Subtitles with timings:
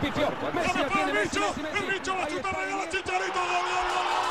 [0.00, 0.52] quedó largo, pifió.
[0.54, 1.84] Messi la tiene, Messi, Messi, Messi.
[1.84, 2.60] El bicho va a Ahí chutar, está.
[2.62, 4.26] regala Chicharito, gol, gol, gol, gol.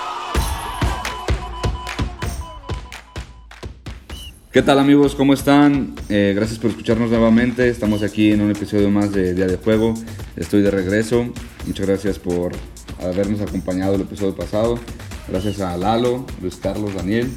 [4.51, 5.15] ¿Qué tal amigos?
[5.15, 5.95] ¿Cómo están?
[6.09, 7.67] Eh, gracias por escucharnos nuevamente.
[7.67, 9.93] Estamos aquí en un episodio más de Día de Juego.
[10.37, 11.25] Estoy de regreso.
[11.67, 12.53] Muchas gracias por
[13.01, 14.79] habernos acompañado el episodio pasado.
[15.27, 17.29] Gracias a Lalo, Luis Carlos, Daniel.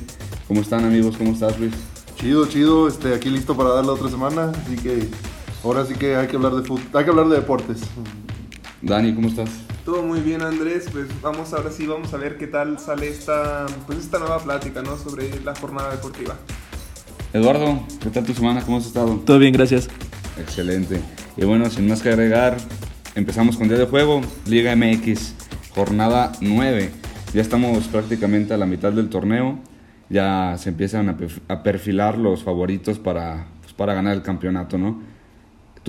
[0.46, 1.16] ¿Cómo están amigos?
[1.16, 1.74] ¿Cómo estás Luis?
[2.16, 5.08] Chido, chido, este, aquí listo para dar la otra semana, así que
[5.64, 7.78] ahora sí que hay que hablar de fut- hay que hablar de deportes.
[8.82, 9.50] Dani, ¿cómo estás?
[9.84, 13.66] Todo muy bien Andrés, pues vamos ahora sí, vamos a ver qué tal sale esta,
[13.86, 14.96] pues esta nueva plática, ¿no?
[14.96, 16.36] Sobre la jornada deportiva.
[17.32, 18.62] Eduardo, ¿qué tal tu semana?
[18.62, 19.16] ¿Cómo has estado?
[19.24, 19.88] Todo bien, gracias.
[20.38, 21.00] Excelente.
[21.36, 22.56] Y bueno, sin más que agregar,
[23.14, 25.34] empezamos con Día de Juego, Liga MX,
[25.74, 26.90] jornada 9.
[27.34, 29.58] Ya estamos prácticamente a la mitad del torneo.
[30.10, 31.14] Ya se empiezan
[31.48, 35.00] a perfilar los favoritos para, pues, para ganar el campeonato, ¿no?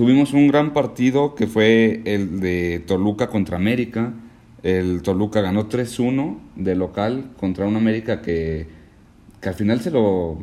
[0.00, 4.14] Tuvimos un gran partido que fue el de Toluca contra América.
[4.62, 8.66] El Toluca ganó 3-1 de local contra un América que,
[9.42, 10.38] que al final se lo...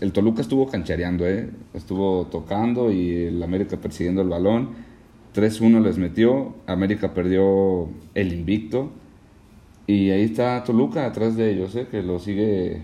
[0.00, 1.50] El Toluca estuvo canchareando, ¿eh?
[1.74, 4.70] estuvo tocando y el América persiguiendo el balón.
[5.34, 6.54] 3-1 les metió.
[6.66, 8.90] América perdió el invicto.
[9.86, 11.88] Y ahí está Toluca atrás de ellos, ¿eh?
[11.90, 12.80] que lo sigue.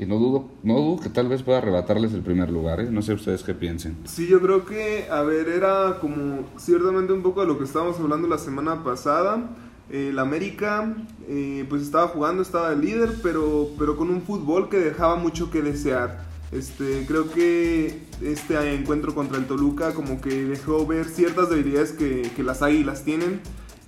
[0.00, 2.80] Y no dudo, no dudo que tal vez pueda arrebatarles el primer lugar.
[2.80, 2.88] ¿eh?
[2.90, 3.98] No sé ustedes qué piensen.
[4.06, 8.00] Sí, yo creo que, a ver, era como ciertamente un poco de lo que estábamos
[8.00, 9.50] hablando la semana pasada.
[9.90, 10.96] El América,
[11.28, 15.50] eh, pues estaba jugando, estaba de líder, pero, pero con un fútbol que dejaba mucho
[15.50, 16.24] que desear.
[16.50, 22.22] Este, creo que este encuentro contra el Toluca como que dejó ver ciertas debilidades que,
[22.34, 23.40] que las águilas tienen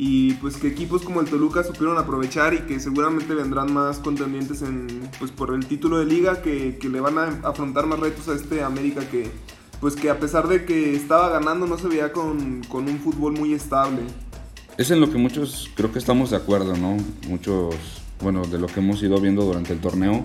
[0.05, 4.61] y pues que equipos como el Toluca supieron aprovechar y que seguramente vendrán más contendientes
[4.63, 4.89] en,
[5.21, 8.35] pues por el título de liga que, que le van a afrontar más retos a
[8.35, 9.31] este América que
[9.81, 13.35] pues que a pesar de que estaba ganando no se veía con, con un fútbol
[13.35, 14.01] muy estable.
[14.77, 16.97] Es en lo que muchos creo que estamos de acuerdo, ¿no?
[17.29, 17.77] Muchos,
[18.21, 20.25] bueno, de lo que hemos ido viendo durante el torneo.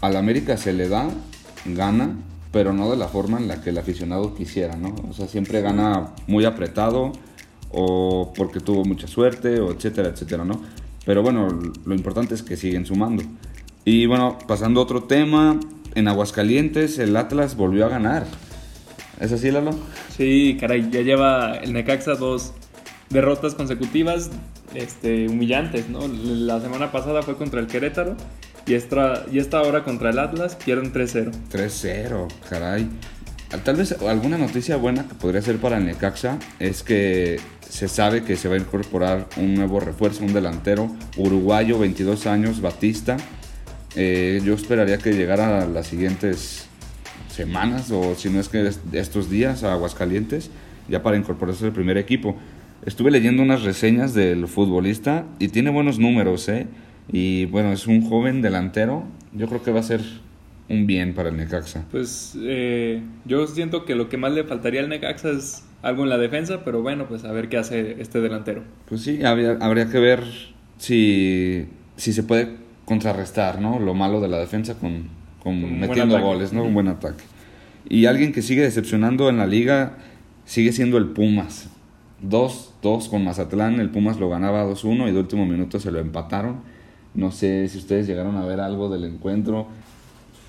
[0.00, 1.10] Al América se le da,
[1.66, 2.16] gana,
[2.52, 4.94] pero no de la forma en la que el aficionado quisiera, ¿no?
[5.10, 7.12] O sea, siempre gana muy apretado
[7.74, 10.62] o porque tuvo mucha suerte o etcétera, etcétera, ¿no?
[11.04, 11.48] Pero bueno,
[11.84, 13.22] lo importante es que siguen sumando.
[13.84, 15.60] Y bueno, pasando a otro tema,
[15.94, 18.26] en Aguascalientes el Atlas volvió a ganar.
[19.20, 19.72] ¿Es así, Lalo?
[20.16, 22.52] Sí, caray, ya lleva el Necaxa dos
[23.10, 24.30] derrotas consecutivas
[24.74, 26.00] este, humillantes, ¿no?
[26.08, 28.16] La semana pasada fue contra el Querétaro
[28.66, 31.32] y esta, y esta hora contra el Atlas pierden 3-0.
[31.52, 32.88] 3-0, caray.
[33.62, 38.22] Tal vez alguna noticia buena que podría ser para el Necaxa es que se sabe
[38.22, 43.16] que se va a incorporar un nuevo refuerzo, un delantero uruguayo, 22 años, Batista.
[43.96, 46.66] Eh, yo esperaría que llegara las siguientes
[47.30, 50.50] semanas o si no es que es- estos días a Aguascalientes
[50.88, 52.36] ya para incorporarse al primer equipo.
[52.86, 56.66] Estuve leyendo unas reseñas del futbolista y tiene buenos números, ¿eh?
[57.10, 59.04] Y bueno, es un joven delantero.
[59.32, 60.02] Yo creo que va a ser
[60.68, 61.84] un bien para el Necaxa.
[61.90, 66.10] Pues eh, yo siento que lo que más le faltaría al Necaxa es algo en
[66.10, 68.62] la defensa, pero bueno, pues a ver qué hace este delantero.
[68.88, 70.22] Pues sí, habría, habría que ver
[70.78, 71.66] si,
[71.96, 73.78] si se puede contrarrestar, ¿no?
[73.78, 75.08] Lo malo de la defensa con,
[75.42, 76.64] con metiendo goles, ¿no?
[76.64, 77.24] Un buen ataque.
[77.88, 79.98] Y alguien que sigue decepcionando en la liga
[80.44, 81.68] sigue siendo el Pumas.
[82.22, 86.60] 2-2 con Mazatlán, el Pumas lo ganaba 2-1 y de último minuto se lo empataron.
[87.14, 89.68] No sé si ustedes llegaron a ver algo del encuentro.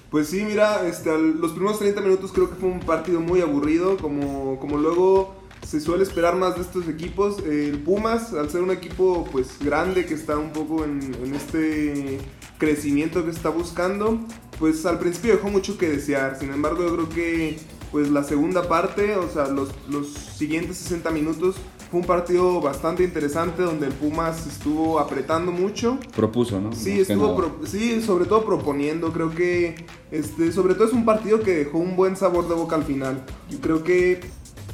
[0.10, 3.98] Pues sí, mira, este, los primeros 30 minutos creo que fue un partido muy aburrido,
[3.98, 5.36] como, como luego
[5.66, 7.40] se suele esperar más de estos equipos.
[7.40, 12.20] El Pumas, al ser un equipo pues grande que está un poco en, en este
[12.58, 14.20] crecimiento que está buscando,
[14.60, 16.38] pues al principio dejó mucho que desear.
[16.40, 17.60] Sin embargo, yo creo que
[17.92, 21.56] pues la segunda parte, o sea, los, los siguientes 60 minutos,
[21.92, 25.98] fue un partido bastante interesante donde el Pumas estuvo apretando mucho.
[26.16, 26.74] Propuso, ¿no?
[26.74, 29.12] Sí, estuvo pro- sí, sobre todo proponiendo.
[29.14, 32.76] Creo que este, sobre todo es un partido que dejó un buen sabor de boca
[32.76, 33.24] al final.
[33.50, 34.22] Yo creo que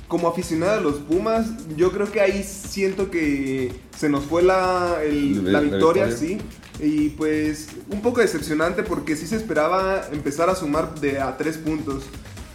[0.08, 1.48] como aficionado de los Pumas,
[1.78, 6.06] yo creo que ahí siento que se nos fue la, el- La- la la victoria,
[6.06, 6.38] victoria.
[6.40, 6.46] sí.
[6.84, 11.58] Y pues un poco decepcionante porque sí se esperaba empezar a sumar de a tres
[11.58, 12.04] puntos.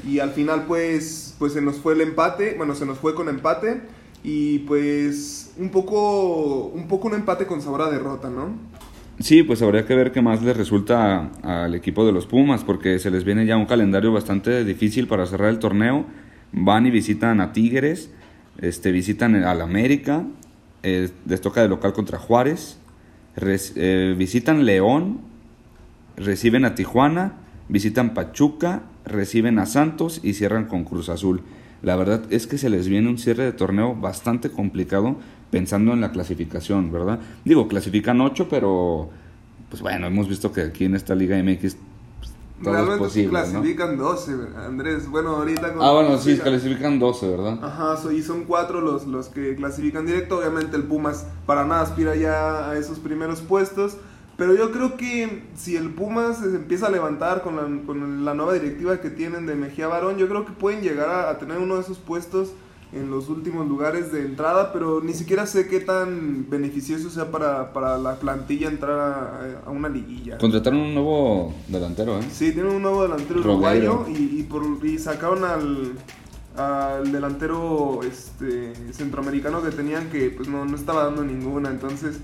[0.06, 3.28] Y al final pues, pues se nos fue el empate, bueno, se nos fue con
[3.28, 3.80] empate.
[4.28, 8.56] Y pues un poco, un poco un empate con sabor a derrota, ¿no?
[9.20, 12.98] Sí, pues habría que ver qué más les resulta al equipo de los Pumas, porque
[12.98, 16.06] se les viene ya un calendario bastante difícil para cerrar el torneo.
[16.50, 18.10] Van y visitan a Tigres,
[18.58, 20.24] este, visitan al América,
[20.82, 22.78] eh, les toca de local contra Juárez,
[23.36, 25.20] eh, visitan León,
[26.16, 27.34] reciben a Tijuana,
[27.68, 31.42] visitan Pachuca, reciben a Santos y cierran con Cruz Azul.
[31.86, 35.16] La verdad es que se les viene un cierre de torneo bastante complicado
[35.52, 37.20] pensando en la clasificación, ¿verdad?
[37.44, 39.08] Digo, clasifican 8, pero
[39.70, 41.76] pues bueno, hemos visto que aquí en esta Liga MX
[42.18, 43.30] pues, todo Realmente posible, ¿no?
[43.30, 44.32] clasifican 12,
[44.66, 45.08] Andrés.
[45.08, 45.74] Bueno, ahorita...
[45.80, 47.58] Ah, bueno, sí, clasifican 12, ¿verdad?
[47.62, 50.38] Ajá, so- y son cuatro los, los que clasifican directo.
[50.38, 53.96] Obviamente el Pumas para nada aspira ya a esos primeros puestos.
[54.36, 58.34] Pero yo creo que si el Pumas se empieza a levantar con la, con la
[58.34, 61.58] nueva directiva que tienen de Mejía Barón, yo creo que pueden llegar a, a tener
[61.58, 62.52] uno de esos puestos
[62.92, 67.72] en los últimos lugares de entrada, pero ni siquiera sé qué tan beneficioso sea para,
[67.72, 70.38] para la plantilla entrar a, a una liguilla.
[70.38, 72.22] Contrataron un nuevo delantero, ¿eh?
[72.30, 75.92] Sí, tienen un nuevo delantero uruguayo y, y, por, y sacaron al,
[76.56, 81.70] al delantero este, centroamericano que tenían que pues no, no estaba dando ninguna.
[81.70, 82.20] Entonces,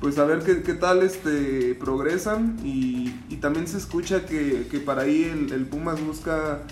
[0.00, 2.56] pues a ver qué, qué tal este, progresan.
[2.64, 6.62] Y, y también se escucha que, que para ahí el, Pumas busca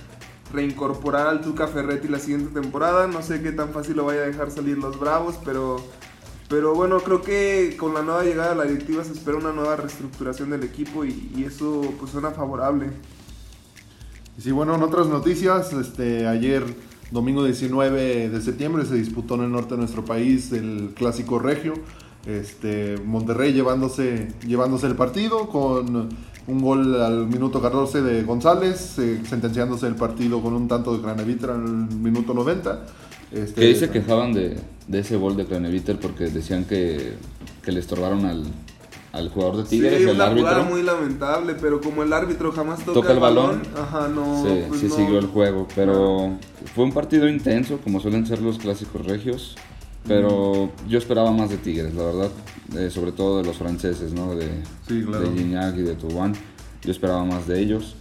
[0.53, 3.06] reincorporar al Tuca Ferretti la siguiente temporada.
[3.06, 5.76] No sé qué tan fácil lo vaya a dejar salir los Bravos, pero...
[6.47, 9.76] Pero bueno, creo que con la nueva llegada de la directiva se espera una nueva
[9.76, 12.91] reestructuración del equipo y, eso pues suena favorable.
[14.38, 16.62] Sí, bueno, en otras noticias, este, ayer,
[17.11, 21.75] domingo 19 de septiembre, se disputó en el norte de nuestro país el Clásico Regio.
[22.26, 26.09] Este, Monterrey llevándose, llevándose el partido con
[26.47, 31.03] un gol al minuto 14 de González, eh, sentenciándose el partido con un tanto de
[31.03, 32.82] Cranevitra en el minuto 90.
[33.32, 34.56] Este, Que se quejaban de,
[34.87, 37.15] de ese gol de Craneviter porque decían que,
[37.62, 38.44] que le estorbaron al,
[39.12, 40.75] al jugador de Tigres, sí, el una jugada árbitro.
[40.75, 43.62] muy lamentable, pero como el árbitro jamás toca, Toca el balón.
[43.76, 44.94] ajá, no, Sí, pues sí no.
[44.97, 46.38] siguió el juego, pero
[46.75, 49.56] fue un partido intenso, como suelen ser los clásicos regios.
[50.06, 52.31] Pero yo esperaba más de Tigres, la verdad,
[52.77, 54.35] eh, sobre todo de los franceses, ¿no?
[54.35, 54.49] De,
[54.87, 55.31] Sí, claro.
[55.31, 56.35] de Gignac y de Toubán.
[56.83, 57.97] Yo esperaba más de ellos.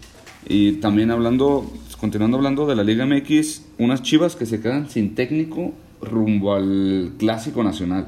[0.48, 5.16] Y también hablando, continuando hablando de la Liga MX, unas chivas que se quedan sin
[5.16, 8.08] técnico rumbo al Clásico Nacional.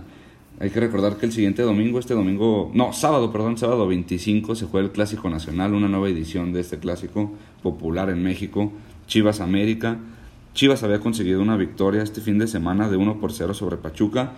[0.60, 4.66] Hay que recordar que el siguiente domingo, este domingo, no, sábado, perdón, sábado 25 se
[4.66, 7.32] juega el Clásico Nacional, una nueva edición de este clásico
[7.62, 8.72] popular en México,
[9.08, 9.98] Chivas América.
[10.56, 14.32] Chivas había conseguido una victoria este fin de semana de 1 por 0 sobre Pachuca,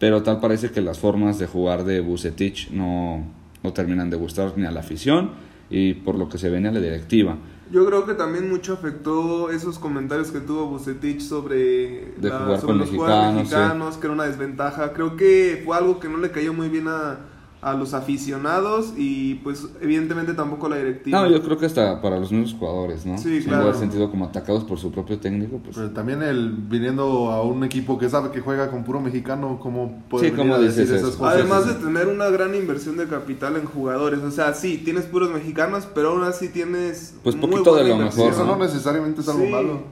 [0.00, 3.24] pero tal parece que las formas de jugar de Bucetich no,
[3.62, 5.30] no terminan de gustar ni a la afición
[5.70, 7.36] y por lo que se ve ni a la directiva.
[7.70, 12.66] Yo creo que también mucho afectó esos comentarios que tuvo Bucetich sobre, De jugar sobre
[12.66, 14.92] con los jugadores mexicanos, mexicanos, que era una desventaja.
[14.92, 17.20] Creo que fue algo que no le cayó muy bien a,
[17.62, 21.20] a los aficionados y pues evidentemente tampoco la directiva.
[21.20, 23.18] No, yo creo que hasta para los mismos jugadores, ¿no?
[23.18, 23.68] Sí, claro.
[23.68, 25.76] han sentido como atacados por su propio técnico, pues...
[25.76, 30.02] Pero también el viniendo a un equipo que sabe que juega con puro mexicano, ¿cómo
[30.08, 31.18] puede Sí, venir ¿cómo a decir dices esas eso?
[31.18, 31.34] cosas?
[31.34, 35.30] Además de tener una gran inversión de capital en jugadores, o sea, sí, tienes puros
[35.30, 38.28] mexicanos, pero aún así tienes Pues muy poquito de lo inversión.
[38.28, 39.82] mejor, Eso no necesariamente es algo Sí, malo.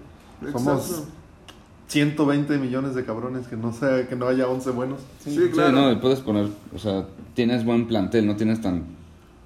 [0.52, 1.17] Somos exacto.
[1.88, 5.00] 120 millones de cabrones que no sea que no haya 11 buenos.
[5.24, 5.72] Sí, Sí, claro.
[5.72, 8.84] no, le puedes poner, o sea, tienes buen plantel, no tienes tan,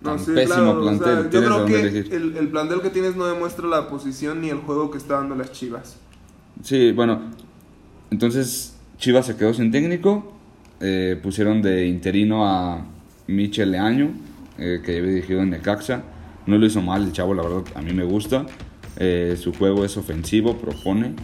[0.00, 2.14] No, sí, pésimo claro, o plantel, sea, yo tienes creo que elegir.
[2.14, 5.36] el, el plantel que tienes no demuestra la posición ni el juego que está dando
[5.36, 5.96] las Chivas.
[6.62, 7.20] Sí, bueno,
[8.10, 10.32] entonces Chivas se quedó sin técnico,
[10.80, 12.84] eh, pusieron de interino a
[13.28, 14.10] Michel Leaño,
[14.58, 16.02] eh, que había dirigido en Necaxa,
[16.46, 18.46] no lo hizo mal el chavo, la verdad, a mí me gusta,
[18.98, 21.14] Eh, su juego es ofensivo, propone,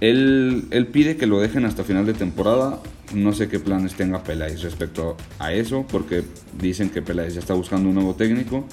[0.00, 2.80] él, pide que lo dejen hasta final de temporada,
[3.14, 6.24] no sé qué planes tenga Peláez respecto a eso, porque
[6.60, 8.66] dicen que Peláez ya está buscando un nuevo técnico,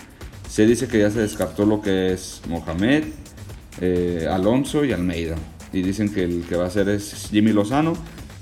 [0.50, 3.04] se dice que ya se descartó lo que es Mohamed,
[3.80, 5.36] eh, Alonso y Almeida.
[5.72, 7.94] Y dicen que el que va a ser es Jimmy Lozano,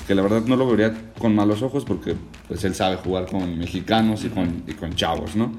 [0.08, 2.16] que la verdad no lo vería con malos ojos porque
[2.48, 4.30] pues él sabe jugar con mexicanos y
[4.74, 5.52] con chavos, ¿no?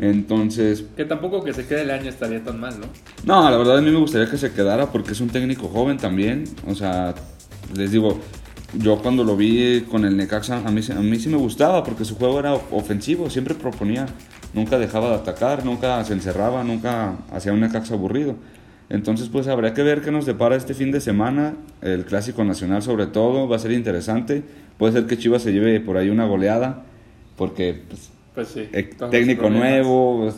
[0.00, 2.86] Entonces, Que tampoco que se quede el año estaría tan mal, ¿no?
[3.24, 5.98] no, la verdad a mí me gustaría que se quedara porque es un técnico joven
[5.98, 6.44] también.
[6.66, 7.14] O sea,
[7.76, 8.18] les digo,
[8.78, 12.06] yo cuando lo vi con el Necaxa, a mí, a mí sí me gustaba porque
[12.06, 14.06] su juego era ofensivo, siempre proponía,
[14.54, 18.36] nunca dejaba de atacar, nunca se encerraba, nunca hacía un Necaxa aburrido.
[18.88, 22.82] Entonces, pues habría que ver qué nos depara este fin de semana, el Clásico Nacional
[22.82, 24.42] sobre todo, va a ser interesante.
[24.78, 26.84] Puede ser que Chivas se lleve por ahí una goleada,
[27.36, 28.68] porque pues, Pues sí.
[28.72, 30.36] eh, técnico nuevo, pues,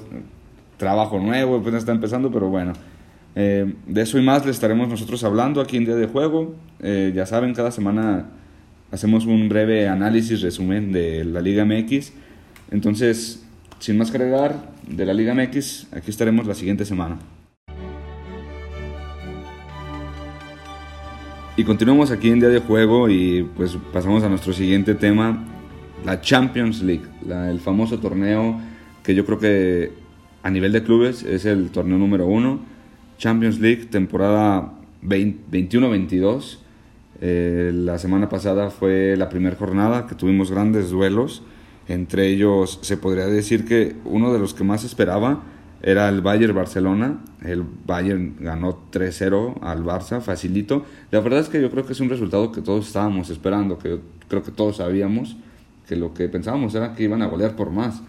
[0.76, 2.72] trabajo nuevo, pues está empezando, pero bueno.
[3.36, 6.56] Eh, de eso y más le estaremos nosotros hablando aquí en Día de Juego.
[6.80, 8.26] Eh, ya saben, cada semana
[8.90, 12.12] hacemos un breve análisis, resumen de la Liga MX.
[12.72, 13.44] Entonces,
[13.78, 17.18] sin más que agregar, de la Liga MX, aquí estaremos la siguiente semana.
[21.56, 25.44] Y continuamos aquí en Día de Juego y pues pasamos a nuestro siguiente tema,
[26.04, 28.60] la Champions League, la- el famoso torneo
[29.02, 29.92] que yo creo que
[30.42, 32.60] a nivel de clubes es el torneo número uno.
[33.18, 36.58] Champions League, temporada 21-22.
[37.20, 41.42] Eh, la semana pasada fue la primera jornada que tuvimos grandes duelos.
[41.88, 45.42] Entre ellos se podría decir que uno de los que más esperaba
[45.82, 47.20] era el Bayern Barcelona.
[47.44, 50.84] El Bayern ganó 3-0 al Barça, facilito.
[51.10, 53.88] La verdad es que yo creo que es un resultado que todos estábamos esperando, que
[53.90, 55.36] yo creo que todos sabíamos
[55.86, 58.02] que lo que pensábamos era que iban a golear por más.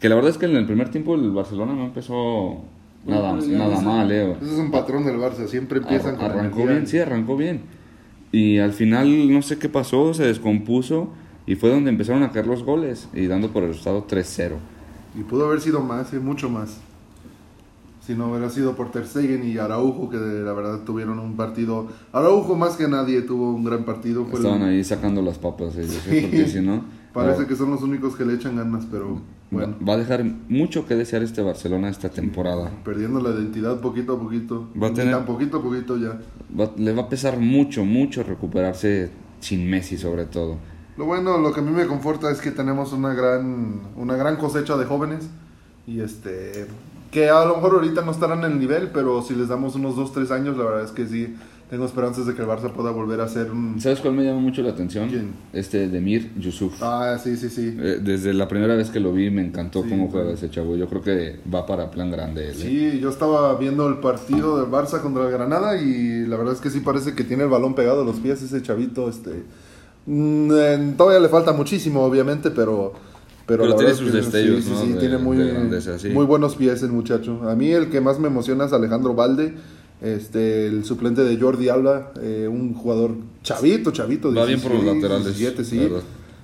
[0.00, 2.62] Que la verdad es que en el primer tiempo el Barcelona no empezó
[3.06, 4.36] nada, nada mal, eh.
[4.40, 6.66] Ese es un patrón del Barça, siempre empiezan con Arrancó energía.
[6.66, 7.62] bien, sí, arrancó bien.
[8.32, 11.08] Y al final no sé qué pasó, se descompuso
[11.46, 14.54] y fue donde empezaron a caer los goles y dando por el resultado 3-0.
[15.16, 16.80] Y pudo haber sido más, eh, mucho más.
[18.06, 21.86] Si no hubiera sido por Ter Stegen y Araujo, que la verdad tuvieron un partido.
[22.12, 24.24] Araujo más que nadie tuvo un gran partido.
[24.26, 26.10] Fue el- Estaban ahí sacando las papas ellos, ¿eh?
[26.10, 26.20] Sí.
[26.22, 26.84] porque si no...
[27.14, 29.20] Parece va- que son los únicos que le echan ganas, pero
[29.50, 29.76] bueno.
[29.88, 32.72] va, a dejar mucho que desear este Barcelona esta temporada.
[32.84, 34.68] Perdiendo la identidad poquito a poquito.
[34.82, 36.18] Va a tener- poquito a poquito ya.
[36.58, 40.56] Va- le va a pesar mucho, mucho recuperarse sin Messi sobre todo.
[40.98, 44.36] Lo bueno, lo que a mí me conforta es que tenemos una gran, una gran
[44.36, 45.28] cosecha de jóvenes.
[45.86, 46.66] Y este.
[47.14, 49.94] Que a lo mejor ahorita no estarán en el nivel, pero si les damos unos
[49.94, 51.34] 2-3 años, la verdad es que sí.
[51.70, 53.80] Tengo esperanzas de que el Barça pueda volver a ser un.
[53.80, 55.08] ¿Sabes cuál me llama mucho la atención?
[55.08, 55.32] ¿Quién?
[55.52, 56.74] Este Demir Yusuf.
[56.82, 57.74] Ah, sí, sí, sí.
[57.80, 60.76] Eh, Desde la primera vez que lo vi me encantó Sí, cómo juega ese chavo.
[60.76, 62.50] Yo creo que va para plan grande.
[62.50, 62.54] él, ¿eh?
[62.54, 66.60] Sí, yo estaba viendo el partido del Barça contra el Granada y la verdad es
[66.60, 69.08] que sí parece que tiene el balón pegado a los pies ese chavito.
[69.08, 69.42] Este,
[70.06, 72.92] Mm, eh, todavía le falta muchísimo, obviamente, pero...
[73.46, 74.76] Pero, Pero la tiene es sus que destellos, sí, ¿no?
[74.80, 76.08] sí, sí, de- tiene muy, de grandeza, sí.
[76.08, 77.48] muy buenos pies el muchacho.
[77.48, 79.54] A mí el que más me emociona es Alejandro Valde,
[80.00, 84.32] este, el suplente de Jordi Alba, eh, un jugador chavito, chavito.
[84.34, 85.76] Va bien por los 16, laterales, 17, sí.
[85.88, 86.00] la.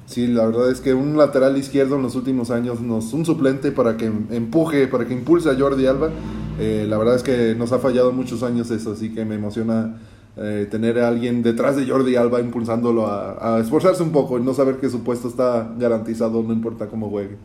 [0.07, 3.71] Sí, la verdad es que un lateral izquierdo en los últimos años, nos, un suplente
[3.71, 6.11] para que empuje, para que impulse a Jordi Alba.
[6.59, 9.99] eh, la verdad es que nos ha fallado muchos años eso, así que me emociona
[10.43, 14.55] eh, tener a alguien detrás de Jordi Alba impulsándolo a, esforzarse un poco y no
[14.55, 17.37] saber que su puesto está garantizado, no importa cómo juegue.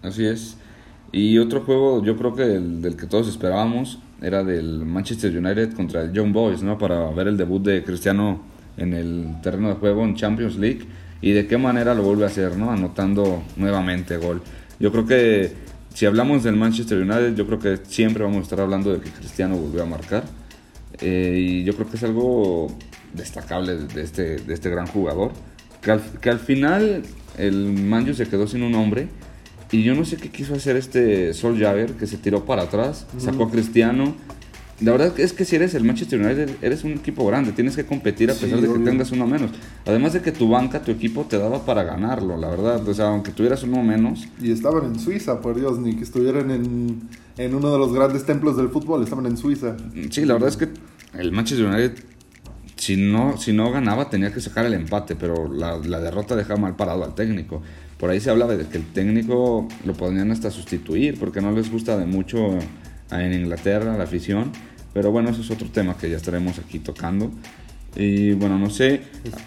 [0.00, 0.56] Así es.
[1.12, 5.74] Y otro juego, yo creo que el, del que todos esperábamos era del Manchester United
[5.74, 6.78] contra el Young Boys, ¿no?
[6.78, 8.40] Para ver el debut de Cristiano
[8.78, 10.86] en el terreno de juego en Champions League
[11.20, 12.70] y de qué manera lo vuelve a hacer, ¿no?
[12.70, 14.40] Anotando nuevamente gol.
[14.80, 15.52] Yo creo que
[15.92, 19.10] si hablamos del Manchester United, yo creo que siempre vamos a estar hablando de que
[19.10, 20.24] Cristiano volvió a marcar.
[21.02, 22.68] Eh, y yo creo que es algo
[23.12, 25.32] destacable de este, de este gran jugador.
[25.80, 27.02] Que al, que al final
[27.38, 29.08] el Manju se quedó sin un hombre.
[29.70, 33.06] Y yo no sé qué quiso hacer este Sol Javier, que se tiró para atrás,
[33.18, 34.14] sacó a Cristiano.
[34.80, 37.86] La verdad es que si eres el Manchester United, eres un equipo grande, tienes que
[37.86, 38.84] competir a Sí, pesar de que obvio.
[38.84, 39.50] tengas uno menos.
[39.86, 42.86] Además de que tu banca, tu equipo te daba para ganarlo, la verdad.
[42.86, 46.50] O sea, aunque tuvieras uno menos, Y estaban en Suiza, por Dios, ni que estuvieran
[46.50, 47.00] en,
[47.38, 49.76] en uno de los grandes templos del fútbol, estaban en Suiza.
[50.10, 50.68] Sí, la verdad es que
[51.18, 52.04] el Manchester United,
[52.76, 56.60] si no, si no ganaba, tenía que sacar el empate, pero la, la derrota dejaba
[56.60, 57.62] mal parado al técnico.
[57.98, 61.70] Por ahí se hablaba de que el técnico lo podrían hasta sustituir, porque no les
[61.70, 62.58] gusta de mucho
[63.10, 64.50] en Inglaterra la afición.
[64.92, 67.30] Pero bueno, eso es otro tema que ya estaremos aquí tocando.
[67.94, 69.02] Y bueno, no sé,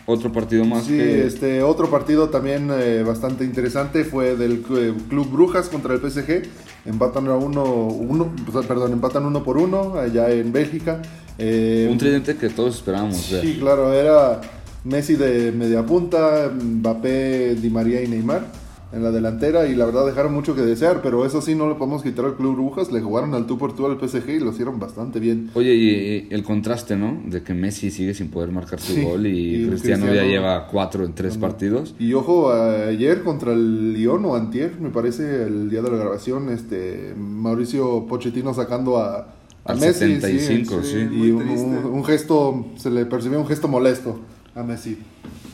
[0.05, 1.25] otro partido más Sí, que...
[1.25, 6.43] este otro partido también eh, bastante interesante fue del eh, Club Brujas contra el PSG.
[6.85, 8.31] Empatan a uno, uno
[8.67, 11.01] perdón, empatan uno por uno allá en Bélgica.
[11.37, 13.41] Eh, Un tridente que todos esperábamos ver.
[13.41, 14.41] Sí, claro, era
[14.83, 20.05] Messi de media punta, Mbappé, Di María y Neymar en la delantera y la verdad
[20.05, 23.01] dejaron mucho que desear, pero eso sí no le podemos quitar al Club Brujas, le
[23.01, 25.49] jugaron al tú por tú al PSG y lo hicieron bastante bien.
[25.55, 27.19] Oye, y, y el contraste, ¿no?
[27.25, 30.67] De que Messi sigue sin poder marcar su Sí, gol y, y Cristiano, ya lleva
[30.67, 31.93] cuatro en tres partidos.
[31.99, 36.49] Y ojo, ayer contra el Lyon o Antier, me parece, el día de la grabación,
[36.49, 39.27] este Mauricio Pochettino sacando a,
[39.65, 39.99] a Al Messi.
[40.19, 40.97] 75, sí.
[41.11, 41.65] Y un, triste.
[41.65, 44.19] un- un gesto, se le percibió un gesto molesto
[44.53, 44.97] a Messi.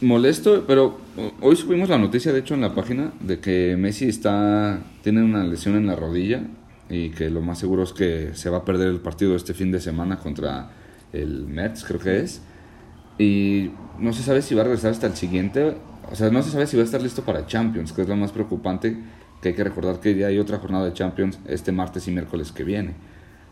[0.02, 4.06] Molesto, pero uh, hoy subimos la noticia, de hecho, en la página, de que Messi
[4.10, 6.44] está tiene una lesión en la rodilla
[6.90, 9.72] y que lo más seguro es que se va a perder el partido este fin
[9.72, 10.72] de semana contra
[11.14, 12.42] el Mets, creo que es.
[13.18, 15.76] Y no se sabe si va a regresar hasta el siguiente,
[16.12, 18.16] o sea, no se sabe si va a estar listo para Champions, que es lo
[18.16, 18.98] más preocupante,
[19.42, 22.52] que hay que recordar que ya hay otra jornada de Champions este martes y miércoles
[22.52, 22.96] que viene.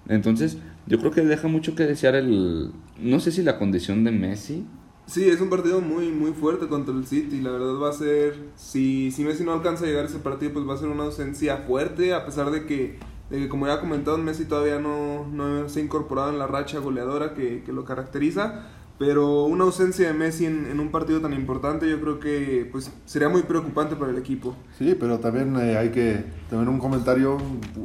[0.10, 2.72] Entonces, yo creo que deja mucho que desear el...
[3.00, 4.66] No sé si la condición de Messi,
[5.10, 7.42] Sí, es un partido muy muy fuerte contra el City.
[7.42, 10.54] La verdad va a ser, si, si Messi no alcanza a llegar a ese partido,
[10.54, 13.00] pues va a ser una ausencia fuerte, a pesar de que,
[13.32, 16.78] de que, como ya comentado, Messi todavía no, no se ha incorporado en la racha
[16.78, 18.68] goleadora que, que lo caracteriza.
[19.00, 23.30] Pero una ausencia de Messi en, un partido tan importante yo creo que pues sería
[23.30, 24.56] muy preocupante para el equipo.
[24.78, 27.38] Sí, pero también eh, hay que tener un comentario.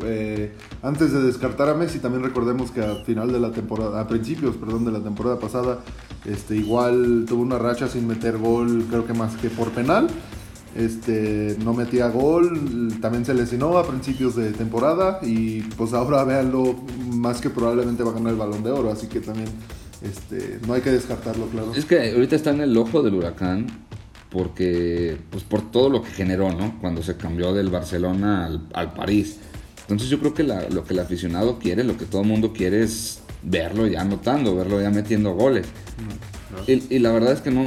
[0.02, 0.52] eh,
[0.83, 4.56] antes de descartar a Messi, también recordemos que al final de la temporada, a principios,
[4.56, 5.78] perdón, de la temporada pasada,
[6.25, 10.09] este, igual tuvo una racha sin meter gol, creo que más que por penal.
[10.75, 16.75] Este, no metía gol, también se lesionó a principios de temporada y pues ahora véanlo,
[17.12, 19.49] más que probablemente va a ganar el balón de oro, así que también
[20.04, 21.73] este, no hay que descartarlo, claro.
[21.75, 23.66] Es que ahorita está en el ojo del huracán
[24.30, 26.78] porque, pues por todo lo que generó, ¿no?
[26.80, 29.38] Cuando se cambió del Barcelona al, al París.
[29.82, 32.52] Entonces yo creo que la- lo que el aficionado quiere, lo que todo el mundo
[32.52, 35.66] quiere es verlo ya anotando, verlo ya metiendo goles.
[36.66, 37.64] Y, y la verdad es que no,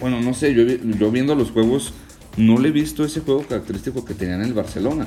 [0.00, 1.92] bueno, no sé, yo, yo viendo los juegos
[2.36, 5.06] no le he visto ese juego característico que tenía en el Barcelona.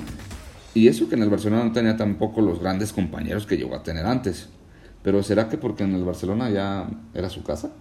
[0.73, 3.83] Y eso que en el Barcelona no tenía tampoco los grandes compañeros que llegó a
[3.83, 4.47] tener antes.
[5.03, 7.71] Pero ¿será que porque en el Barcelona ya era su casa?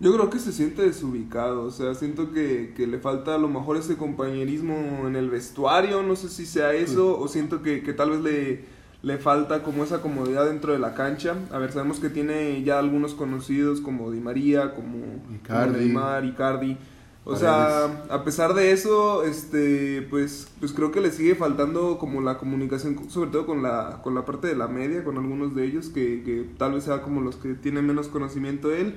[0.00, 3.48] Yo creo que se siente desubicado, o sea, siento que, que le falta a lo
[3.48, 7.92] mejor ese compañerismo en el vestuario, no sé si sea eso, o siento que, que
[7.92, 8.64] tal vez le,
[9.02, 11.36] le falta como esa comodidad dentro de la cancha.
[11.52, 15.78] A ver, sabemos que tiene ya algunos conocidos como Di María, como, como Icardi.
[15.78, 16.76] Neymar, Icardi.
[17.26, 22.20] O sea, a pesar de eso, este, pues, pues creo que le sigue faltando como
[22.20, 25.64] la comunicación, sobre todo con la, con la parte de la media, con algunos de
[25.64, 28.94] ellos, que, que tal vez sea como los que tienen menos conocimiento de él.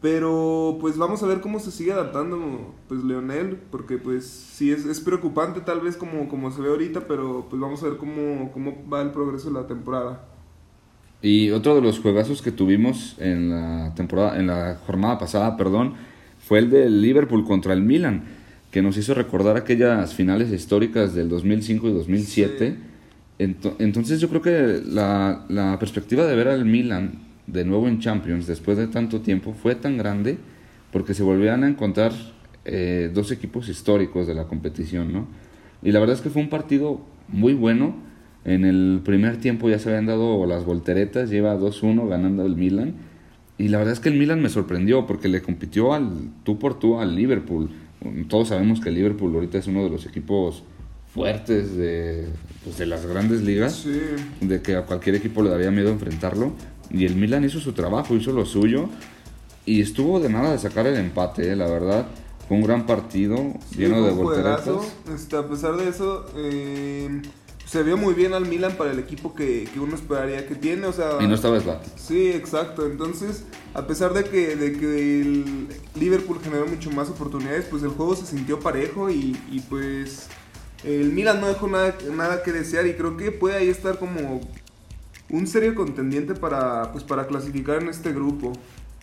[0.00, 4.86] Pero pues vamos a ver cómo se sigue adaptando pues Leonel, porque pues sí es,
[4.86, 8.52] es preocupante tal vez como, como se ve ahorita, pero pues vamos a ver cómo,
[8.52, 10.26] cómo va el progreso de la temporada.
[11.22, 15.94] Y otro de los juegazos que tuvimos en la temporada, en la jornada pasada, perdón,
[16.46, 18.22] fue el del Liverpool contra el Milan,
[18.70, 22.76] que nos hizo recordar aquellas finales históricas del 2005 y 2007.
[23.38, 27.98] Ento- entonces yo creo que la, la perspectiva de ver al Milan de nuevo en
[28.00, 30.38] Champions después de tanto tiempo fue tan grande
[30.92, 32.12] porque se volvían a encontrar
[32.64, 35.26] eh, dos equipos históricos de la competición, ¿no?
[35.82, 37.94] Y la verdad es que fue un partido muy bueno.
[38.44, 42.94] En el primer tiempo ya se habían dado las volteretas, lleva 2-1 ganando el Milan.
[43.58, 46.78] Y la verdad es que el Milan me sorprendió porque le compitió al tú por
[46.78, 47.70] tú al Liverpool.
[48.28, 50.62] Todos sabemos que el Liverpool ahorita es uno de los equipos
[51.14, 52.26] fuertes de,
[52.62, 53.98] pues, de las grandes ligas, Sí,
[54.42, 56.52] de que a cualquier equipo le daría miedo enfrentarlo.
[56.90, 58.88] Y el Milan hizo su trabajo, hizo lo suyo
[59.64, 62.06] y estuvo de nada de sacar el empate, eh, la verdad.
[62.46, 64.76] Fue un gran partido, sí, lleno de juegazo.
[64.76, 65.14] volteretas.
[65.20, 67.20] Este, a pesar de eso, eh,
[67.66, 70.86] se vio muy bien al Milan para el equipo que, que uno esperaría que tiene,
[70.86, 71.18] o sea...
[71.20, 71.90] Y no estaba Zlatan.
[71.96, 72.86] Sí, exacto.
[72.86, 77.88] Entonces, a pesar de que, de que el Liverpool generó mucho más oportunidades, pues el
[77.90, 80.28] juego se sintió parejo y, y pues
[80.84, 84.40] el Milan no dejó nada, nada que desear y creo que puede ahí estar como
[85.28, 88.52] un serio contendiente para, pues, para clasificar en este grupo.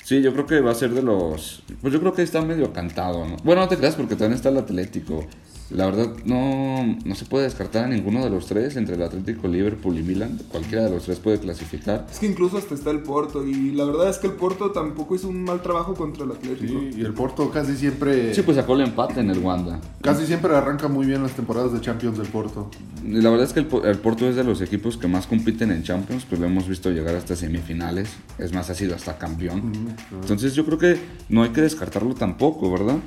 [0.03, 1.63] Sí, yo creo que va a ser de los.
[1.81, 3.37] Pues yo creo que está medio cantado, ¿no?
[3.43, 5.25] Bueno, no te creas porque también está el Atlético.
[5.73, 9.47] La verdad, no, no se puede descartar a ninguno de los tres, entre el Atlético,
[9.47, 10.39] Liverpool y Milan.
[10.49, 12.05] Cualquiera de los tres puede clasificar.
[12.11, 15.15] Es que incluso hasta está el Porto y la verdad es que el Porto tampoco
[15.15, 16.79] hizo un mal trabajo contra el Atlético.
[16.79, 19.79] Sí, y el Porto casi siempre, Sí, pues sacó el empate en el Wanda.
[20.01, 22.69] casi siempre arranca muy bien las temporadas de Champions del Porto.
[23.05, 25.71] Y La verdad es que el, el Porto es de los equipos que más compiten
[25.71, 29.73] en Champions, pues lo hemos visto llegar hasta semifinales, es más, ha sido hasta campeón.
[30.21, 30.97] Entonces yo creo que
[31.29, 32.97] no hay que descartarlo tampoco, ¿verdad?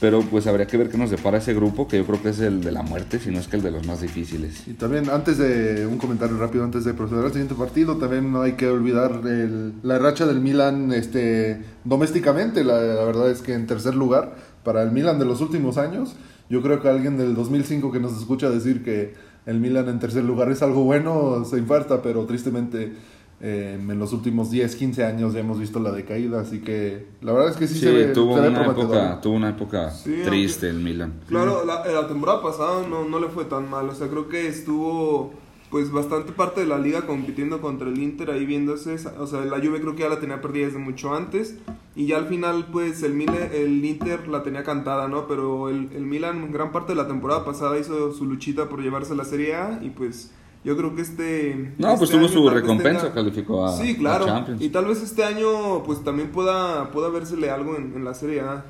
[0.00, 2.40] Pero pues habría que ver qué nos depara ese grupo, que yo creo que es
[2.40, 4.66] el de la muerte, si no es que el de los más difíciles.
[4.66, 8.42] Y también, antes de un comentario rápido, antes de proceder al siguiente partido, también no
[8.42, 12.64] hay que olvidar el- la racha del Milan este, domésticamente.
[12.64, 14.34] La, la verdad es que en tercer lugar,
[14.64, 16.14] para el Milan de los últimos años,
[16.48, 19.14] yo creo que alguien del 2005 que nos escucha decir que
[19.46, 22.92] el Milan en tercer lugar es algo bueno, se infarta, pero tristemente
[23.40, 27.32] eh, en los últimos 10, 15 años ya hemos visto la decaída, así que la
[27.32, 29.90] verdad es que sí, Sí, se ve, tuvo, se ve una época, tuvo una época
[29.90, 31.12] Sí, triste el Milan.
[31.28, 34.48] Claro, la, la temporada pasada no, no le fue tan mal, o sea, creo que
[34.48, 35.32] estuvo
[35.70, 39.58] pues bastante parte de la liga compitiendo contra el Inter ahí viéndose, o sea, la
[39.58, 41.56] Juve creo que ya la tenía perdida desde mucho antes
[41.94, 45.28] y ya al final pues el, Mile- el Inter la tenía cantada, ¿no?
[45.28, 49.14] Pero el, el Milan gran parte de la temporada pasada hizo su luchita por llevarse
[49.14, 50.30] la Serie A y pues
[50.64, 51.74] yo creo que este...
[51.78, 54.62] No, pues este tuvo año su recompensa, tenga- calificó a, Sí, a claro, Champions.
[54.62, 58.40] y tal vez este año pues también pueda, pueda vérsele algo en, en la Serie
[58.40, 58.64] A.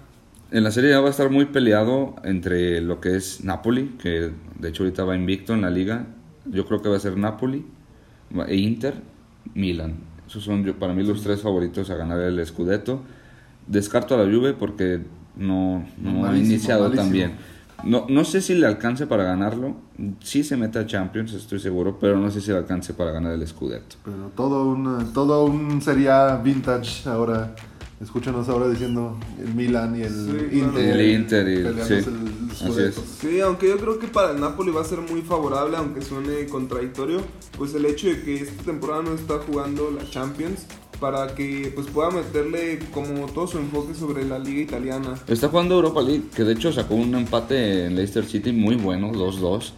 [0.51, 4.31] En la serie A va a estar muy peleado entre lo que es Napoli, que
[4.59, 6.07] de hecho ahorita va invicto en la liga.
[6.47, 7.67] Yo creo que va a ser Napoli,
[8.47, 8.95] e Inter,
[9.55, 9.97] Milan.
[10.27, 13.03] Esos son yo, para mí los tres favoritos a ganar el Scudetto.
[13.67, 15.01] Descarto a la Juve porque
[15.37, 17.13] no, no ha Malísimo, iniciado tan malísimo.
[17.13, 17.33] bien.
[17.85, 19.77] No, no sé si le alcance para ganarlo.
[20.21, 23.33] Sí se mete a Champions, estoy seguro, pero no sé si le alcance para ganar
[23.35, 23.97] el Scudetto.
[24.05, 27.55] Pero todo un, todo un sería vintage ahora
[28.01, 30.67] Escúchanos ahora diciendo el Milan y el Sí, claro.
[30.69, 30.97] Inter.
[31.01, 32.05] El Inter y- sí, el
[32.55, 33.03] scudetto.
[33.21, 36.47] Sí, aunque yo creo que para el Napoli va a ser muy favorable, aunque suene
[36.47, 37.21] contradictorio,
[37.57, 40.67] pues el hecho de que esta temporada no está jugando la Champions
[41.01, 45.15] para que pues pueda meterle como todo su enfoque sobre la liga italiana.
[45.29, 49.13] Está jugando Europa League, que de hecho sacó un empate en Leicester City muy bueno,
[49.13, 49.73] 2-2.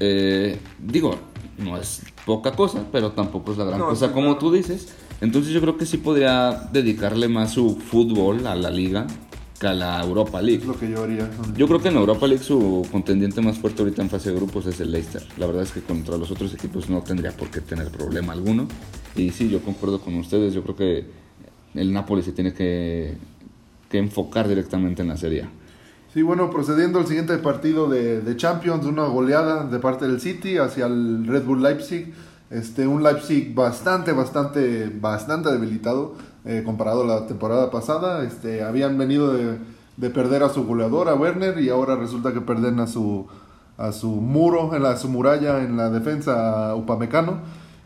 [0.00, 1.16] Eh, digo,
[1.58, 4.38] no es poca cosa, pero tampoco es la gran No, cosa sí, como claro.
[4.38, 4.94] tú dices.
[5.20, 9.06] Entonces yo creo que sí podría dedicarle más su fútbol a la liga
[9.66, 10.62] a la Europa League.
[10.62, 11.30] Es lo que yo haría.
[11.56, 14.66] Yo creo que en Europa League su contendiente más fuerte ahorita en fase de grupos
[14.66, 15.22] es el Leicester.
[15.38, 18.66] La verdad es que contra los otros equipos no tendría por qué tener problema alguno.
[19.16, 20.54] Y sí, yo concuerdo con ustedes.
[20.54, 21.06] Yo creo que
[21.74, 23.16] el Napoli se tiene que,
[23.88, 25.50] que enfocar directamente en la Serie A.
[26.12, 30.58] Sí, bueno, procediendo al siguiente partido de, de Champions, una goleada de parte del City
[30.58, 32.12] hacia el Red Bull Leipzig.
[32.52, 38.24] Este, un Leipzig bastante, bastante, bastante debilitado eh, comparado a la temporada pasada.
[38.24, 39.58] Este, habían venido de,
[39.96, 43.26] de perder a su goleador, a Werner, y ahora resulta que perden a su,
[43.78, 47.38] a su muro, a su muralla en la defensa, a Upamecano.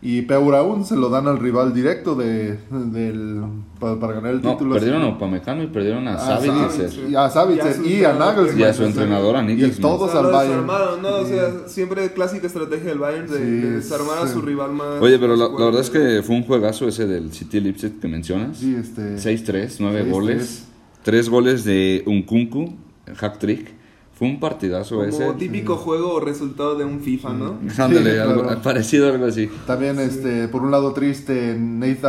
[0.08, 3.42] Y peor aún, se lo dan al rival directo de, del,
[3.80, 4.74] para, para ganar el No, título.
[4.74, 6.16] perdieron a Upamecano y perdieron a.
[6.16, 8.36] Sabitzer, y a Sabitzer Y a su y a entrenador.
[8.36, 8.60] Nagelsmann.
[8.60, 10.50] Y a su entrenador, a Y todos O sea, al Bayern.
[10.66, 11.08] desarmaron, ¿no?
[11.16, 15.00] O sea, siempre clásica estrategia del Bayern de, Sí, de desarmar a su rival más.
[15.02, 18.58] Oye, pero la, verdad es que fue un juegazo ese del City Leipzig que mencionas.
[18.58, 19.16] Sí, este.
[19.16, 20.10] 6-3, 9 6-3.
[20.12, 20.64] goles.
[21.02, 22.76] 3 goles de Unkunku,
[23.16, 23.75] hack trick.
[24.16, 25.32] Fue un partidazo Como ese.
[25.34, 27.54] típico juego o resultado de un FIFA, ¿no?
[27.78, 28.62] Ándale, Sí, algo- claro.
[28.62, 29.50] parecido algo así.
[29.66, 31.54] También, este, por un lado triste,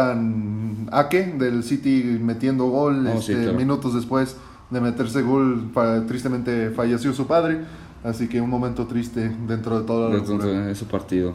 [0.02, 3.06] Nathan Ake del City metiendo gol.
[3.08, 3.58] Oh, sí, este, claro.
[3.58, 4.38] Minutos después
[4.70, 5.70] de meterse gol,
[6.08, 7.60] tristemente falleció su padre.
[8.04, 10.72] Así que un momento triste dentro de toda la Entonces, locura.
[10.72, 11.34] ese partido.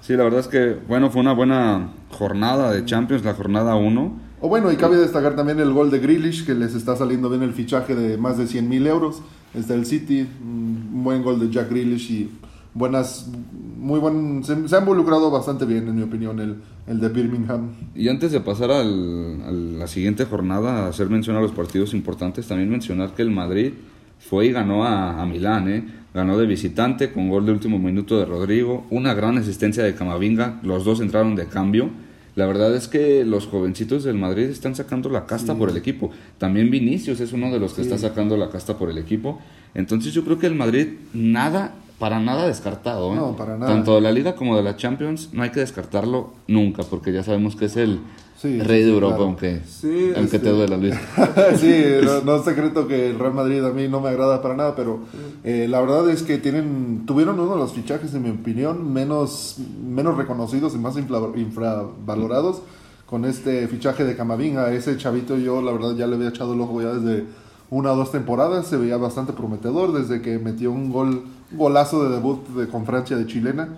[0.00, 4.12] Sí, la verdad es que, bueno, fue una buena jornada de Champions, la jornada 1.
[4.44, 7.42] O bueno, y cabe destacar también el gol de Grealish, que les está saliendo bien
[7.42, 9.22] el fichaje de más de 100 mil euros.
[9.54, 12.30] Está el City, un buen gol de Jack Grealish y
[12.74, 13.30] buenas,
[13.78, 17.70] muy buen, se, se ha involucrado bastante bien, en mi opinión, el, el de Birmingham.
[17.94, 22.68] Y antes de pasar a la siguiente jornada, hacer mención a los partidos importantes, también
[22.68, 23.72] mencionar que el Madrid
[24.18, 25.84] fue y ganó a, a Milán, ¿eh?
[26.12, 30.60] ganó de visitante con gol de último minuto de Rodrigo, una gran asistencia de Camavinga,
[30.62, 31.88] los dos entraron de cambio.
[32.36, 36.10] La verdad es que los jovencitos del Madrid están sacando la casta por el equipo.
[36.38, 39.40] También Vinicius es uno de los que está sacando la casta por el equipo.
[39.74, 43.12] Entonces yo creo que el Madrid nada, para nada descartado.
[43.12, 43.16] ¿eh?
[43.16, 43.72] No, para nada.
[43.72, 47.22] Tanto de la Liga como de la Champions no hay que descartarlo nunca porque ya
[47.22, 48.00] sabemos que es el
[48.44, 49.24] Sí, rey sí, de Europa, claro.
[49.30, 50.94] aunque, Sí, aunque este- te duela, Luis.
[51.56, 54.54] sí, no, no es secreto que el Real Madrid a mí no me agrada para
[54.54, 55.00] nada, pero
[55.44, 59.56] eh, la verdad es que tienen tuvieron uno de los fichajes, en mi opinión, menos,
[59.84, 62.60] menos reconocidos y más infla- infravalorados
[63.06, 64.72] con este fichaje de Camavinga.
[64.72, 67.24] Ese chavito yo la verdad ya le había echado el ojo ya desde
[67.70, 72.04] una o dos temporadas, se veía bastante prometedor desde que metió un gol, un golazo
[72.04, 73.68] de debut de, con Francia de chilena.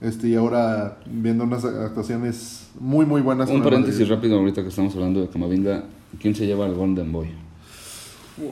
[0.00, 3.48] Este, y ahora viendo unas actuaciones muy muy buenas.
[3.50, 4.14] Un paréntesis Madrid.
[4.14, 5.84] rápido ahorita que estamos hablando de Camavinga.
[6.20, 7.28] ¿Quién se lleva el Golden Boy?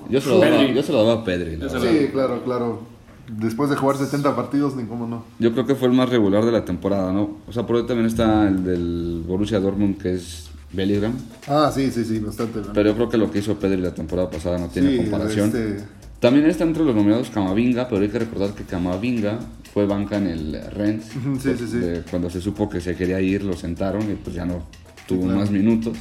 [0.09, 1.57] Yo se lo daba, yo se lo daba a Pedri.
[1.69, 2.81] Sí, claro, claro.
[3.29, 5.25] Después de jugar 70 partidos, ni cómo no.
[5.39, 7.39] Yo creo que fue el más regular de la temporada, ¿no?
[7.47, 11.13] O sea, por ahí también está el del Borussia Dortmund, que es Bellingham.
[11.47, 12.61] Ah, sí, sí, sí, bastante.
[12.75, 15.47] Pero yo creo que lo que hizo Pedri la temporada pasada no tiene Sí, comparación.
[15.49, 15.85] este,
[16.21, 19.39] También está entre los nominados Camavinga, pero hay que recordar que Camavinga
[19.75, 21.07] fue banca en el Rennes.
[21.17, 21.79] Ujú, sí, sí, sí.
[21.79, 24.63] De- Cuando se supo que se quería ir, lo sentaron y pues ya no
[25.07, 25.41] tuvo claro.
[25.41, 25.99] más minutos.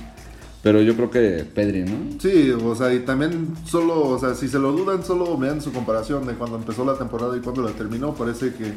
[0.62, 2.20] Pero yo creo que Pedri, ¿no?
[2.22, 5.74] Sí, o sea, y también solo, o sea, si se lo dudan, solo vean su
[5.74, 8.14] comparación de cuando empezó la temporada y cuando la terminó.
[8.14, 8.72] Parece que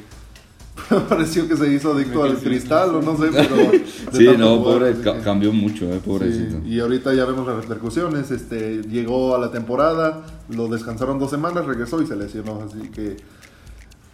[1.09, 3.57] pareció que se hizo adicto al cristal o no sé, pero.
[4.13, 6.57] Sí, no, jugar, pobre, así ca- que- cambió mucho, eh, pobrecito.
[6.65, 8.31] Sí, y ahorita ya vemos las repercusiones.
[8.31, 12.63] Este, llegó a la temporada, lo descansaron dos semanas, regresó y se lesionó.
[12.67, 13.17] Así que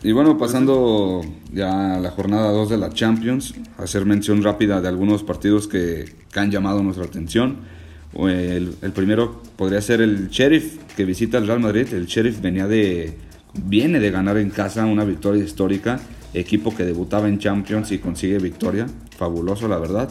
[0.05, 1.21] Y bueno, pasando
[1.53, 6.07] ya a la jornada 2 de la Champions, hacer mención rápida de algunos partidos que,
[6.35, 7.59] han llamado nuestra atención.
[8.19, 11.87] El primero podría ser el Sheriff que visita el Real Madrid.
[11.93, 13.17] El Sheriff venía de,
[13.63, 16.01] viene de ganar en casa una victoria histórica.
[16.35, 18.89] Equipo que debutaba en Champions y consigue victoria.
[19.17, 20.09] Fabuloso, la verdad.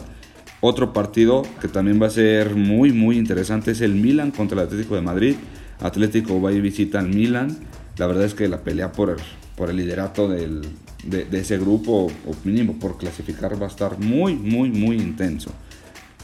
[0.62, 4.66] Otro partido que también va a ser muy, muy interesante es el Milan contra el
[4.68, 5.34] Atlético de Madrid.
[5.80, 7.58] Atlético va y visita al Milan.
[7.98, 9.16] La verdad es que la pelea por el,
[9.56, 10.62] por el liderato del-
[11.04, 15.50] de, de ese grupo, o mínimo por clasificar, va a estar muy, muy, muy intenso.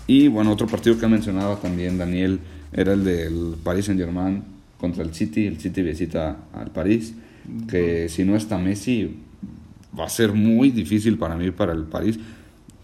[0.07, 2.39] Y bueno, otro partido que mencionaba también Daniel
[2.73, 4.43] era el del Paris Saint Germain
[4.81, 5.47] contra el City.
[5.47, 7.15] El City visita al París.
[7.69, 9.17] Que si no está Messi,
[9.99, 12.19] va a ser muy difícil para mí, para el París.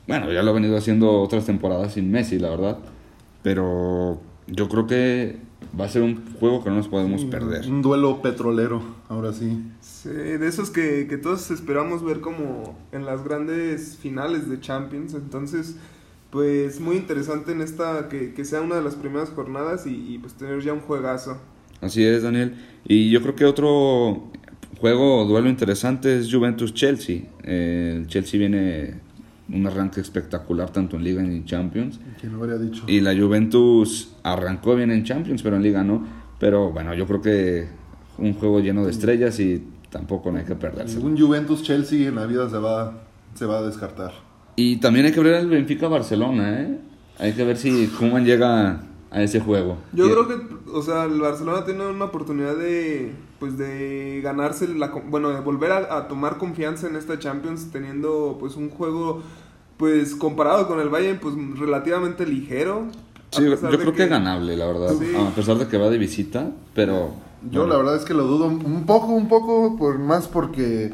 [0.08, 2.78] Bueno, ya lo ha venido haciendo otras temporadas sin Messi, la verdad.
[3.42, 5.36] Pero yo creo que
[5.78, 7.66] va a ser un juego que no nos podemos perder.
[7.68, 9.58] Un duelo petrolero, ahora sí.
[10.04, 15.14] Sí, de esos que, que todos esperamos ver como en las grandes finales de Champions.
[15.14, 15.76] Entonces,
[16.28, 20.18] pues muy interesante en esta, que, que sea una de las primeras jornadas y, y,
[20.18, 21.38] pues tener ya un juegazo.
[21.80, 22.54] Así es, Daniel.
[22.86, 24.30] Y yo creo que otro
[24.78, 27.22] juego o duelo interesante es Juventus-Chelsea.
[27.42, 29.00] Eh, el Chelsea viene
[29.48, 31.98] un arranque espectacular tanto en Liga y en Champions.
[32.20, 32.84] ¿Quién lo habría dicho?
[32.86, 36.06] Y la Juventus arrancó bien en Champions, pero en Liga no.
[36.38, 37.68] Pero bueno, yo creo que
[38.18, 40.98] un juego lleno de estrellas y tampoco no hay que perderse.
[40.98, 42.92] Un Juventus-Chelsea en la vida se va,
[43.34, 44.12] se va a descartar.
[44.56, 46.78] Y también hay que ver el Benfica-Barcelona, ¿eh?
[47.20, 48.80] Hay que ver si Koeman llega
[49.12, 49.76] a ese juego.
[49.92, 50.34] Yo Y- creo que,
[50.72, 55.70] o sea, el Barcelona tiene una oportunidad de, pues, de ganarse la, bueno, de volver
[55.70, 59.22] a, a tomar confianza en esta Champions teniendo, pues, un juego,
[59.76, 62.88] pues, comparado con el Bayern, pues, relativamente ligero.
[63.30, 64.92] Sí, yo creo que, es ganable, la verdad.
[64.98, 65.12] Sí.
[65.16, 67.10] A pesar de que va de visita, pero...
[67.50, 70.92] Yo la verdad es que lo dudo un poco, un poco, por más porque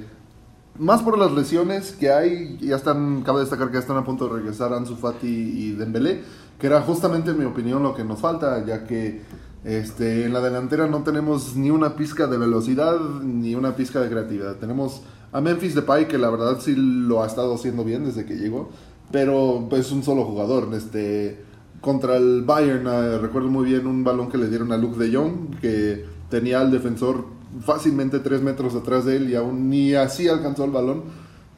[0.78, 4.26] más por las lesiones que hay, ya están, cabe destacar que ya están a punto
[4.26, 6.22] de regresar Ansu Fati y Dembélé,
[6.58, 9.20] que era justamente en mi opinión lo que nos falta, ya que
[9.62, 14.08] este, en la delantera no tenemos ni una pizca de velocidad ni una pizca de
[14.08, 14.56] creatividad.
[14.56, 18.36] Tenemos a Memphis Depay que la verdad sí lo ha estado haciendo bien desde que
[18.36, 18.70] llegó,
[19.12, 21.44] pero pues un solo jugador, este
[21.82, 25.14] contra el Bayern, eh, recuerdo muy bien un balón que le dieron a Luke de
[25.14, 27.24] Jong, que tenía al defensor
[27.64, 31.02] fácilmente tres metros atrás de él y aún ni así alcanzó el balón.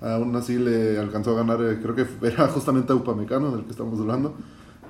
[0.01, 3.71] Aún así le alcanzó a ganar, eh, creo que era justamente a Upamecano del que
[3.71, 4.35] estamos hablando.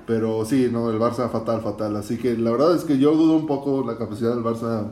[0.07, 1.95] Pero sí, no, el Barça fatal, fatal.
[1.95, 4.87] Así que la verdad es que yo dudo un poco la capacidad del Barça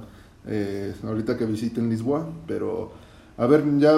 [0.47, 2.30] eh, ahorita que visiten Lisboa.
[2.47, 2.91] Pero
[3.38, 3.93] a ver, ya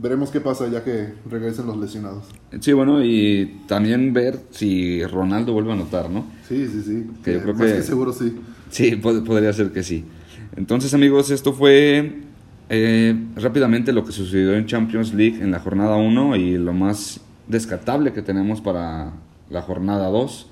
[0.00, 2.24] veremos qué pasa ya que regresen los lesionados.
[2.60, 6.24] Sí, bueno, y también ver si Ronaldo vuelve a anotar, ¿no?
[6.48, 7.10] Sí, sí, sí.
[7.22, 8.36] Que yo Eh, creo más que- que seguro sí.
[8.72, 10.04] Sí, pod- podría ser que sí.
[10.56, 12.20] Entonces, amigos, esto fue
[12.70, 17.20] eh, rápidamente lo que sucedió en Champions League en la jornada 1 y lo más
[17.48, 19.12] descartable que tenemos para
[19.50, 20.48] la jornada 2.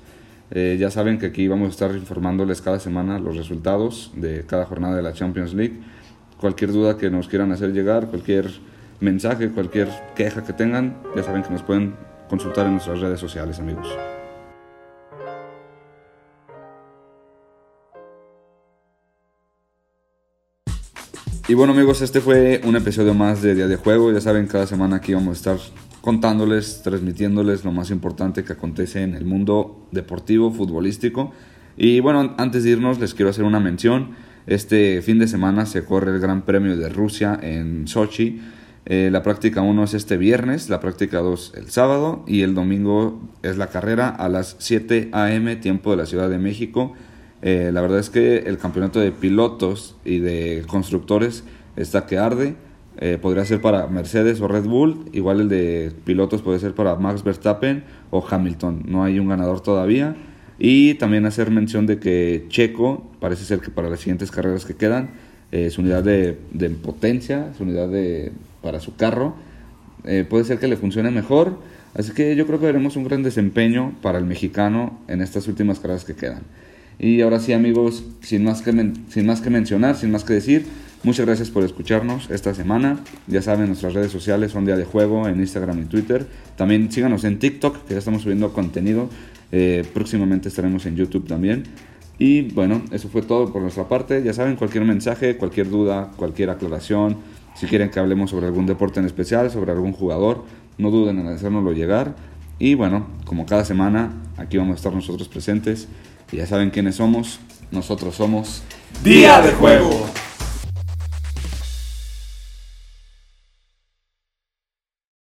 [0.51, 4.65] Eh, ya saben que aquí vamos a estar informándoles cada semana los resultados de cada
[4.65, 5.79] jornada de la Champions League.
[6.39, 8.51] Cualquier duda que nos quieran hacer llegar, cualquier
[8.99, 11.95] mensaje, cualquier queja que tengan, ya saben que nos pueden
[12.29, 13.87] consultar en nuestras redes sociales, amigos.
[21.51, 24.09] Y bueno amigos, este fue un episodio más de Día de Juego.
[24.13, 25.57] Ya saben, cada semana aquí vamos a estar
[25.99, 31.33] contándoles, transmitiéndoles lo más importante que acontece en el mundo deportivo, futbolístico.
[31.75, 34.11] Y bueno, antes de irnos les quiero hacer una mención.
[34.47, 38.39] Este fin de semana se corre el Gran Premio de Rusia en Sochi.
[38.85, 43.29] Eh, la práctica 1 es este viernes, la práctica 2 el sábado y el domingo
[43.43, 45.53] es la carrera a las 7 a.m.
[45.57, 46.93] tiempo de la Ciudad de México.
[47.41, 51.43] Eh, la verdad es que el campeonato de pilotos y de constructores
[51.75, 52.55] está que arde.
[52.97, 55.05] Eh, podría ser para Mercedes o Red Bull.
[55.13, 58.83] Igual el de pilotos puede ser para Max Verstappen o Hamilton.
[58.85, 60.15] No hay un ganador todavía.
[60.59, 64.75] Y también hacer mención de que Checo parece ser que para las siguientes carreras que
[64.75, 65.09] quedan,
[65.51, 66.37] eh, su unidad de,
[66.83, 69.33] potencia, su unidad de, para su carro,
[70.03, 71.57] eh, puede ser que le funcione mejor.
[71.95, 75.79] Así que yo creo que veremos un gran desempeño para el mexicano en estas últimas
[75.79, 76.43] carreras que quedan.
[76.99, 78.71] Y ahora sí, amigos, sin más, que
[79.09, 80.65] sin más que mencionar, sin más que decir,
[81.03, 82.99] muchas gracias por escucharnos esta semana.
[83.27, 86.27] Ya saben, nuestras redes sociales son Día de Juego en Instagram y Twitter.
[86.57, 89.09] También síganos en TikTok, que ya estamos subiendo contenido.
[89.51, 91.63] Eh, próximamente estaremos en YouTube también.
[92.19, 94.21] Y bueno, eso fue todo por nuestra parte.
[94.23, 97.17] Ya saben, cualquier mensaje, cualquier duda, cualquier aclaración,
[97.55, 100.45] si quieren que hablemos sobre algún deporte en especial, sobre algún jugador,
[100.77, 102.15] no duden en hacérnoslo llegar.
[102.61, 105.87] Y bueno, como cada semana, aquí vamos a estar nosotros presentes.
[106.31, 107.39] Y ya saben quiénes somos.
[107.71, 108.61] Nosotros somos
[109.03, 110.05] Día de juego.